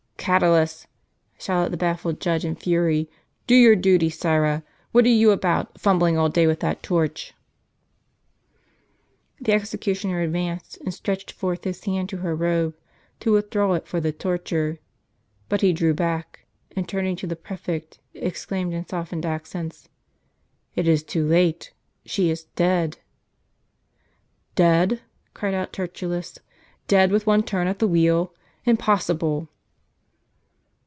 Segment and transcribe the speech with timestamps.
[0.23, 0.85] "Catulus!"
[1.39, 3.09] shouted the baffled judge in fury;
[3.47, 4.61] "do your duty, sirrah!
[4.91, 7.33] what are you about, fumbling all day with that torch?"
[9.41, 12.75] The executioner advanced, and stretched forth his hand to her robe,
[13.21, 14.77] to withdraw it for the torture;
[15.49, 16.45] but he drew back,
[16.75, 19.89] and, turning to the prefect, exclaimed in softened accents:"
[20.75, 21.73] It is too late.
[22.05, 22.99] She is dead!""
[24.55, 25.01] Dead!"
[25.33, 26.37] cried out Tertullus;"
[26.87, 28.35] dead with one turn of the wheel?
[28.65, 29.47] impossible!"